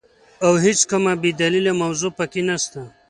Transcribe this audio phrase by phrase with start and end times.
[0.45, 2.81] او هيڅ کومه بي دليله موضوع په کي نسته،